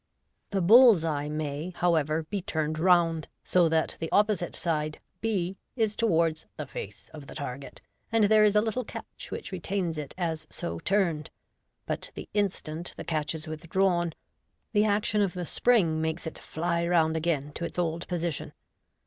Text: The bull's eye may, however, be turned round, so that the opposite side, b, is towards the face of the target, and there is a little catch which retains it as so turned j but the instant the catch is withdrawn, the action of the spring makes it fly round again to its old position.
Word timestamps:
The 0.49 0.61
bull's 0.61 1.05
eye 1.05 1.29
may, 1.29 1.73
however, 1.75 2.23
be 2.23 2.41
turned 2.41 2.79
round, 2.79 3.27
so 3.43 3.69
that 3.69 3.97
the 3.99 4.11
opposite 4.11 4.55
side, 4.55 4.99
b, 5.21 5.57
is 5.75 5.95
towards 5.95 6.47
the 6.57 6.65
face 6.65 7.11
of 7.13 7.27
the 7.27 7.35
target, 7.35 7.81
and 8.11 8.23
there 8.23 8.43
is 8.43 8.55
a 8.55 8.61
little 8.61 8.83
catch 8.83 9.29
which 9.29 9.51
retains 9.51 9.99
it 9.99 10.15
as 10.17 10.47
so 10.49 10.79
turned 10.79 11.25
j 11.25 11.31
but 11.85 12.09
the 12.15 12.27
instant 12.33 12.95
the 12.97 13.03
catch 13.03 13.35
is 13.35 13.45
withdrawn, 13.45 14.13
the 14.73 14.85
action 14.85 15.21
of 15.21 15.33
the 15.35 15.45
spring 15.45 16.01
makes 16.01 16.25
it 16.25 16.39
fly 16.39 16.83
round 16.87 17.15
again 17.15 17.51
to 17.53 17.63
its 17.63 17.77
old 17.77 18.07
position. 18.07 18.53